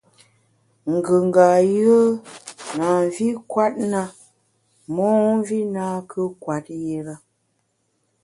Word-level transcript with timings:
Ngùnga 0.93 1.47
yùe 1.75 2.01
na 2.77 2.85
mvi 3.01 3.27
nkwet 3.37 3.73
na, 3.91 4.01
momvi 4.95 5.57
nankù 5.73 6.21
nkwet 6.33 6.65
yire. 6.83 7.15